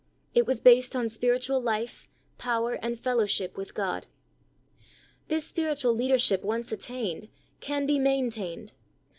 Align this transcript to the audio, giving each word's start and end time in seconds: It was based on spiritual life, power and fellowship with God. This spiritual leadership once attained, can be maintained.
It 0.33 0.47
was 0.47 0.59
based 0.61 0.95
on 0.95 1.09
spiritual 1.09 1.61
life, 1.61 2.09
power 2.39 2.73
and 2.73 2.99
fellowship 2.99 3.55
with 3.55 3.75
God. 3.75 4.07
This 5.27 5.45
spiritual 5.45 5.93
leadership 5.93 6.41
once 6.43 6.71
attained, 6.71 7.27
can 7.59 7.85
be 7.85 7.99
maintained. 7.99 8.71